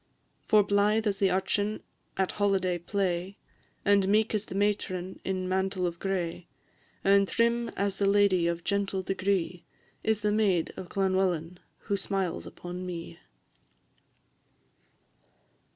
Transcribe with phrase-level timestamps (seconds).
[0.47, 1.83] For blythe as the urchin
[2.17, 3.37] at holiday play,
[3.85, 6.47] And meek as the matron in mantle of gray,
[7.03, 9.63] And trim as the lady of gentle degree,
[10.03, 13.19] Is the maid of Llanwellyn who smiles upon me.